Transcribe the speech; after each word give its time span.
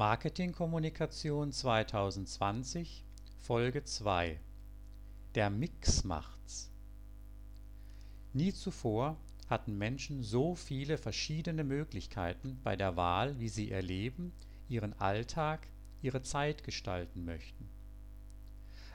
Marketingkommunikation 0.00 1.52
2020 1.52 3.04
Folge 3.36 3.84
2 3.84 4.40
Der 5.34 5.50
Mix 5.50 6.04
macht's 6.04 6.72
Nie 8.32 8.54
zuvor 8.54 9.18
hatten 9.50 9.76
Menschen 9.76 10.22
so 10.22 10.54
viele 10.54 10.96
verschiedene 10.96 11.64
Möglichkeiten 11.64 12.58
bei 12.64 12.76
der 12.76 12.96
Wahl, 12.96 13.38
wie 13.40 13.50
sie 13.50 13.68
ihr 13.68 13.82
Leben, 13.82 14.32
ihren 14.70 14.98
Alltag, 14.98 15.68
ihre 16.00 16.22
Zeit 16.22 16.64
gestalten 16.64 17.26
möchten. 17.26 17.68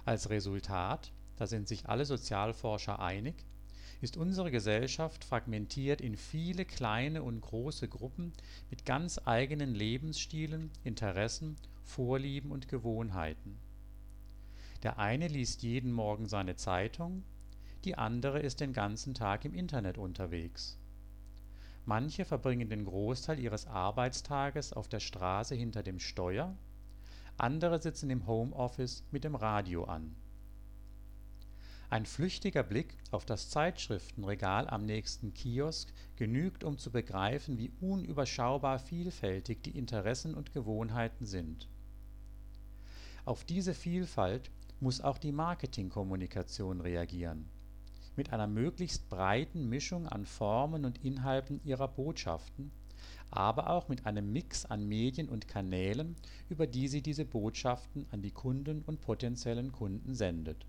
Als 0.06 0.32
Resultat, 0.32 1.12
da 1.36 1.46
sind 1.46 1.68
sich 1.68 1.88
alle 1.88 2.06
Sozialforscher 2.06 2.98
einig, 2.98 3.46
ist 4.02 4.18
unsere 4.18 4.52
Gesellschaft 4.52 5.24
fragmentiert 5.24 6.02
in 6.02 6.16
viele 6.16 6.66
kleine 6.66 7.24
und 7.24 7.42
große 7.42 7.88
Gruppen 7.88 8.34
mit 8.70 8.86
ganz 8.86 9.20
eigenen 9.26 9.74
Lebensstilen, 9.74 10.72
Interessen, 10.84 11.56
Vorlieben 11.84 12.52
und 12.52 12.68
Gewohnheiten. 12.68 13.58
Der 14.84 15.00
eine 15.00 15.28
liest 15.28 15.64
jeden 15.64 15.92
Morgen 15.92 16.28
seine 16.28 16.56
Zeitung, 16.56 17.24
die 17.84 17.98
andere 17.98 18.40
ist 18.40 18.60
den 18.60 18.74
ganzen 18.74 19.14
Tag 19.14 19.46
im 19.46 19.54
Internet 19.54 19.98
unterwegs. 19.98 20.78
Manche 21.86 22.26
verbringen 22.26 22.70
den 22.70 22.86
Großteil 22.86 23.40
ihres 23.40 23.68
Arbeitstages 23.68 24.74
auf 24.74 24.88
der 24.88 25.00
Straße 25.00 25.56
hinter 25.56 25.84
dem 25.84 26.00
Steuer, 26.00 26.58
andere 27.38 27.82
sitzen 27.82 28.10
im 28.10 28.28
Homeoffice 28.28 29.04
mit 29.12 29.24
dem 29.24 29.36
Radio 29.36 29.84
an 29.84 30.16
ein 31.96 32.06
flüchtiger 32.06 32.62
Blick 32.62 32.98
auf 33.12 33.24
das 33.24 33.50
Zeitschriftenregal 33.50 34.68
am 34.68 34.86
nächsten 34.86 35.34
Kiosk 35.34 35.94
genügt 36.18 36.66
um 36.66 36.78
zu 36.78 36.92
begreifen, 36.92 37.58
wie 37.58 37.72
unüberschaubar 37.80 38.80
vielfältig 38.80 39.64
die 39.64 39.78
Interessen 39.78 40.36
und 40.36 40.52
Gewohnheiten 40.52 41.26
sind. 41.26 41.70
Auf 43.24 43.46
diese 43.46 43.74
Vielfalt 43.74 44.52
muss 44.82 45.00
auch 45.00 45.18
die 45.18 45.32
Marketingkommunikation 45.32 46.82
reagieren. 46.82 47.48
Mit 48.18 48.34
einer 48.34 48.48
möglichst 48.48 49.08
breiten 49.08 49.70
Mischung 49.70 50.06
an 50.06 50.26
Formen 50.26 50.84
und 50.84 51.02
Inhalten 51.02 51.62
ihrer 51.64 51.88
Botschaften, 51.88 52.72
aber 53.32 53.70
auch 53.70 53.88
mit 53.88 54.06
einem 54.06 54.34
Mix 54.34 54.66
an 54.66 54.86
Medien 54.86 55.30
und 55.30 55.48
Kanälen, 55.48 56.18
über 56.50 56.68
die 56.68 56.90
sie 56.90 57.02
diese 57.02 57.24
Botschaften 57.24 58.06
an 58.12 58.22
die 58.22 58.32
Kunden 58.32 58.82
und 58.82 59.00
potenziellen 59.00 59.72
Kunden 59.72 60.14
sendet 60.14 60.66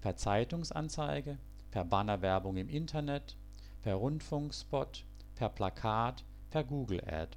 per 0.00 0.16
Zeitungsanzeige, 0.16 1.38
per 1.70 1.84
Bannerwerbung 1.84 2.56
im 2.56 2.68
Internet, 2.68 3.36
per 3.82 3.94
Rundfunkspot, 3.94 5.04
per 5.34 5.48
Plakat, 5.50 6.24
per 6.50 6.64
Google 6.64 7.02
Ad. 7.06 7.36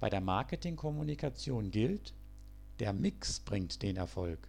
Bei 0.00 0.10
der 0.10 0.20
Marketingkommunikation 0.20 1.70
gilt: 1.70 2.14
Der 2.78 2.92
Mix 2.92 3.40
bringt 3.40 3.82
den 3.82 3.96
Erfolg 3.96 4.48